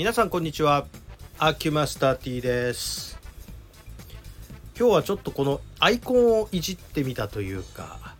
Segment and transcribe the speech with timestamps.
[0.00, 0.86] 皆さんこんにちは。
[1.38, 3.20] アキュマスター T です。
[4.74, 8.14] 今日はちょっとこのアイコンをいじってみたというか、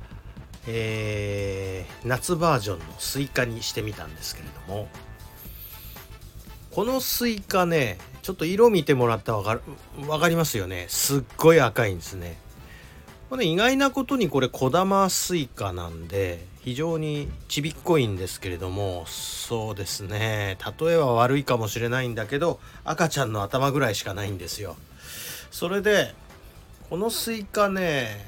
[0.66, 4.88] えー、夏バージョンのスイカにしてみたんですけれども
[6.70, 9.62] このスイカねちょっと色見てもらったらわかる
[9.96, 10.84] 分かりますよね。
[10.90, 12.36] すっごい赤いんですね。
[13.30, 20.58] これ、ね、意外なことにこれ小玉スイカなんで非常にちびっこいんですけれどもそうですね。
[20.80, 24.74] 例えは悪いかもしれないんだけど赤ちゃんの頭ぐらいしかないんですよ。
[25.52, 26.12] それで
[26.90, 28.26] このスイカね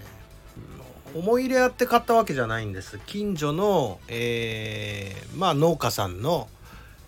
[1.16, 3.00] 思い入れあって買ったわけじゃないんです。
[3.06, 6.46] 近所の、えー、まあ農家さんの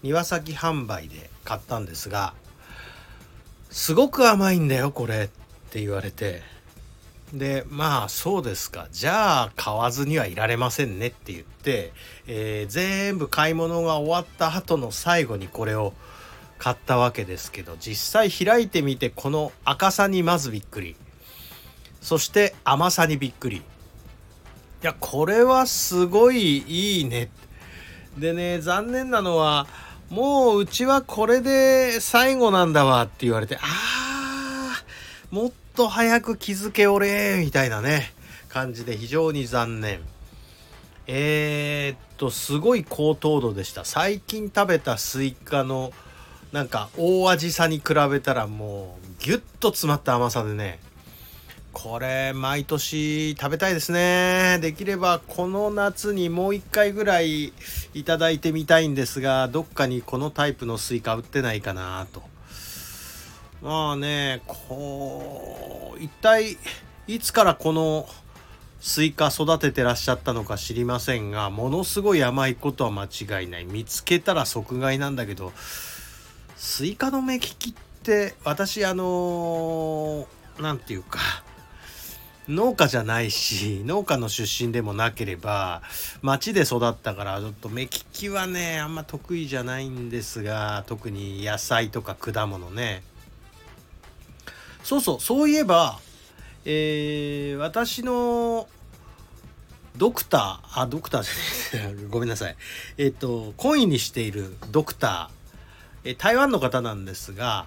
[0.02, 2.34] 庭先販売で買ったんですが
[3.70, 6.53] すごく甘いんだよこれって言われて。
[7.34, 8.86] でまあそうですか。
[8.92, 11.92] じゃあ買わずにはいられませんねって言って、
[12.28, 15.94] えー、全部買い物が終わった後の最後にこれを
[16.58, 20.96] 買ったわけですけど実際開いてみてこの赤さにまずびっくり。
[22.00, 23.56] そして甘さにびっくり。
[23.56, 23.62] い
[24.82, 27.30] やこれはすごいいいね
[28.18, 29.66] でね残念なのは
[30.10, 38.12] もううちはこれで最後なんだわって言われてあーもっと早く気づけおれみたいなね
[38.48, 40.00] 感じで非常に残念。
[41.06, 43.84] えー、っとすごい高糖度でした。
[43.84, 45.92] 最近食べたスイカの
[46.52, 50.78] なんか大味さに比べたらもうギュッと詰まった甘さでね。
[51.72, 54.60] これ毎年食べたいですね。
[54.62, 57.52] できればこの夏にもう一回ぐらい
[57.94, 62.33] いただいてみたいんですがどっかにこのタイプのスイカ売ってないかなと。
[63.64, 66.58] まあねこう一体
[67.06, 68.06] いつからこの
[68.78, 73.64] スイカ育ててらっしゃったのか知りませんがものすごい甘いことは間違いない。
[73.64, 75.54] 見つけたら即買いなんだけど
[76.56, 80.28] スイカの目利きって私あの
[80.60, 81.18] 何て言うか
[82.46, 85.80] 農家じゃないし農家の出身でもなければ
[86.20, 93.02] 町で育ったからちょっと目利きはねあんま得意じゃないんですが特に野菜とか果物ね。
[94.84, 95.98] そうそう、そういえば、
[96.64, 98.68] えー、私の
[99.96, 101.22] ドクター、あ、ドクター
[101.72, 102.56] じゃない、 ごめんなさい。
[102.98, 107.66] えっ、ー、と、懇意にしているドクター、え台湾の方なんですが、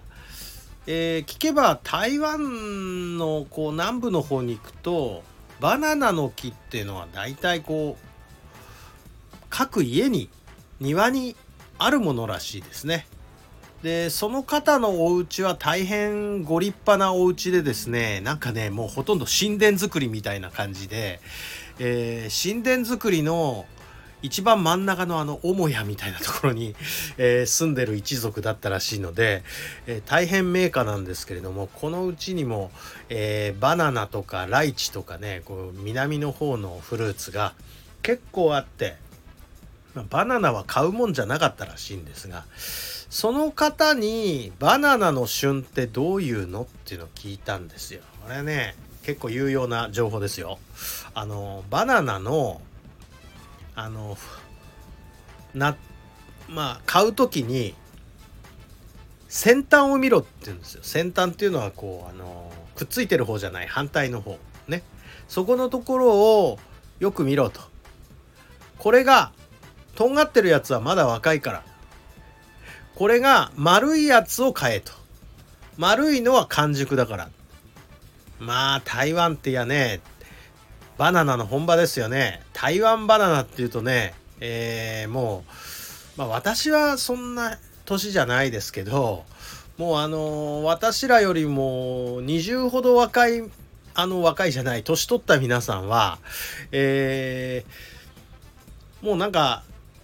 [0.86, 5.24] えー、聞けば台湾のこう南部の方に行くと
[5.60, 10.30] バナナの木っていうのは大体こう各家に
[10.80, 11.36] 庭に
[11.78, 13.08] あるものらしいですね。
[13.84, 21.20] でその方のお家は大変ご立派なお家でですねなんかねもうほとんど神殿造りみたいな感じで、
[21.80, 23.66] えー、神殿造りの
[24.24, 26.76] 一番真ん中のあの母屋みたいなところに、
[27.18, 29.44] えー、住んでる一族だったらしいので、
[29.86, 32.72] えー、大変名家なんですけれどもこのうちにも、
[33.10, 37.54] えー、バナナとかライチとかねこう南の方のフルーツが
[38.02, 38.96] 結構あって
[39.94, 42.46] まあバナナは買うもんじゃなかったらしいんですが
[43.10, 48.02] その方にバナナの旬ってどういうのっていうのを聞いたんですよ。
[48.24, 50.60] これね結構有用な情報ですよ。
[51.14, 52.62] あのバナナの
[53.76, 54.18] あの
[55.54, 55.78] な
[56.50, 57.74] まあ買う時に
[59.30, 60.84] 先端を見ろって言うんですよ。
[60.84, 64.38] 先端っていうのはこうあのくっついてる方じゃない反対の方
[64.68, 64.84] ね。
[65.30, 66.14] そこのところ
[66.44, 66.60] を
[67.00, 67.62] よく見ろと。
[68.78, 69.32] これが
[69.96, 71.64] とんがってるやつはまだ若いから
[72.98, 74.92] これが丸いやつを買えと。
[75.78, 77.30] 丸いのは完熟だから。
[78.40, 80.02] まあ台湾ってやね、
[80.98, 82.42] バナナの本場ですよね。
[82.54, 85.44] 台湾バナナっていうとね、えー、も
[86.18, 89.26] う、まあ私はそんな年じゃないですけど、
[89.78, 93.44] もうあの私らよりも20ほど若い、
[93.94, 96.18] あの若いじゃない、年取った皆さんは、
[96.72, 99.62] えー、もうなんか、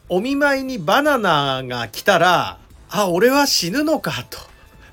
[0.09, 2.59] お見舞いにバナナが来たら、
[2.93, 4.37] あ、俺は死ぬのかと。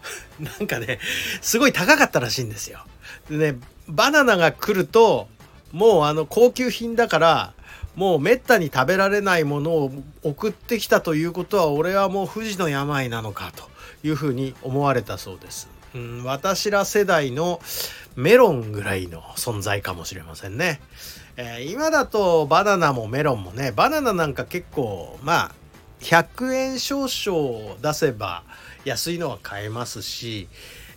[0.40, 0.98] なんかね、
[1.42, 2.80] すごい高かったらしいんですよ。
[3.28, 3.58] でね、
[3.88, 5.28] バナナが来ると、
[5.70, 7.52] もうあの高級品だから、
[7.94, 9.92] もうめったに食べられないものを
[10.22, 13.68] 送ってきたということは、俺はもう不治の病なのかと
[14.02, 15.68] いうふうに思われたそうです。
[15.94, 17.60] うん、私ら世代の
[18.16, 20.80] メロンぐらいの存在かもしれませんね。
[21.36, 25.54] え、今だとバナナもメロンもね、バナナなんか結構、まあ、
[26.00, 28.42] 100円少々出せば
[28.84, 30.48] 安いのは買えますし、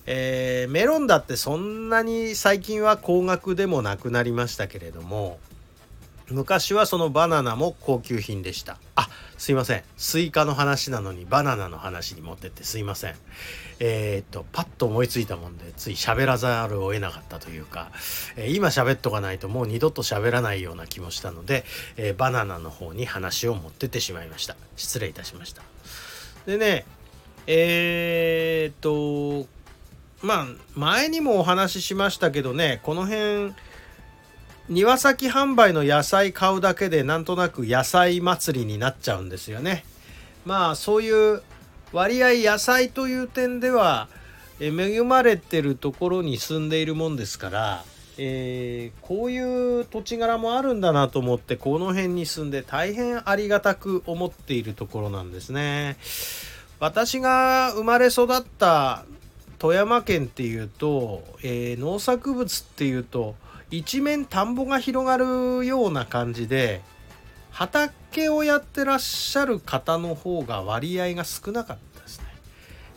[0.05, 5.39] えー、メロンだってそんなに最近は高額でもなくなりましたけれども
[6.30, 8.78] 昔はそのバナナも高級品でした。
[8.96, 9.84] あすいません。
[9.98, 13.16] スイカの話なのにバナナの話に持ってってすいません。
[13.80, 17.92] えー、っとパッと思いついたもんでつい喋らざるを得なかったというか、
[18.38, 21.66] えー、今喋っとかないともう二度と喋らないような気もしたので、
[21.98, 24.56] えー、バナナの方に話を持ってってしまいました。
[24.78, 25.62] 失礼いたしました。
[26.46, 26.86] でね
[27.48, 29.46] えっと
[30.22, 33.54] まあ前にもお話ししましたけどねこの辺
[34.69, 39.83] 庭先販売の野菜買うだけでなんとなく野菜祭りになっちゃうんですよね。
[40.45, 41.42] まあそういう
[41.92, 44.07] 割合野菜という点では
[44.60, 47.86] 恵まれてるところに住んでいるもんですから、
[48.18, 55.98] えー、こういう土地柄もあるんだなと思ってこの辺に住んで大変ありがたく思っているところなんですね。
[56.80, 59.06] 私が生まれ育った
[59.60, 63.36] 富山県っていうと、えー、農作物っていうと
[63.75, 66.81] 一面田んぼが広がるような感じで
[67.50, 72.25] 畑をやってらっしゃる方の方が割合が少なかったですね。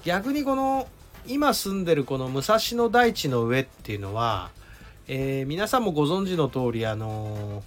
[0.04, 0.86] 逆にこの
[1.26, 4.50] 今住んでるこの武蔵野大地の上っていうのは、
[5.08, 7.62] えー、皆さんもご存知の通りあのー、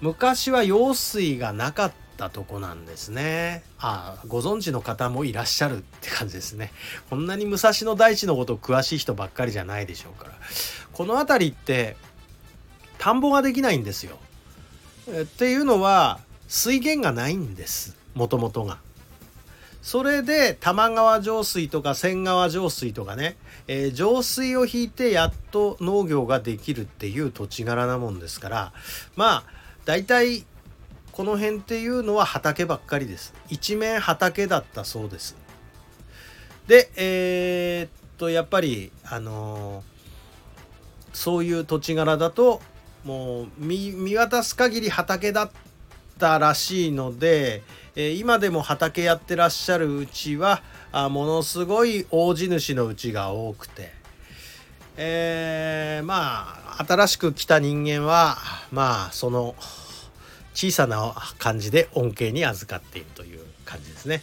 [0.00, 3.64] 昔は用水がなかったとこなんですね。
[3.80, 6.70] あご存知の方もいらっしゃるって感じですね。
[7.10, 10.34] こんなに武蔵野大地のこと詳しい人ばっかりじゃないでしょうから。
[10.92, 11.96] この辺りって
[13.02, 14.16] 田んぼができないんですよ。
[15.08, 18.78] えっていうのは水源がないんですもともとが。
[19.82, 28.72] それで玉川上水とか千川上水とかね、えー、上水を引いてやっと農業ができるっていう土地柄なもんですから
[29.16, 29.44] まあ
[29.84, 30.44] 大体
[31.10, 33.34] この辺っていうのは畑ばっかりです。
[33.48, 35.34] 一面畑だったそうです。
[36.68, 42.62] でえー、っとやっぱりあのー、そういう土地柄だと
[43.04, 45.50] もう見渡す限り畑だっ
[46.18, 47.62] たらしいので、
[47.96, 50.62] え、今でも畑やってらっしゃるうちは
[50.92, 53.90] あものすごい大地主のうちが多くて、
[54.96, 58.36] えー、まあ新しく来た人間は
[58.70, 59.54] まあその
[60.54, 64.22] 小さな感じで恩恵に預かっているという感じですね。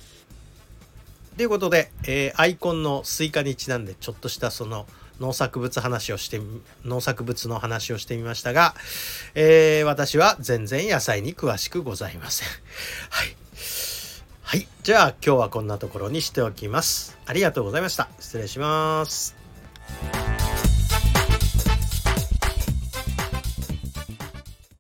[1.38, 4.86] ということで、えー、アイコンのスイカにちなんでちょっとしたその
[5.20, 6.42] 農作物話をして
[6.86, 8.76] 農作物の話をしてみましたが、
[9.36, 12.48] えー、私は全然野菜に詳しくございません。
[13.10, 13.36] はい。
[14.42, 14.68] はい。
[14.84, 17.18] じゃあ今日はこんなところにしておきます。
[17.26, 18.10] ありがとうございました。
[18.20, 19.36] 失礼します。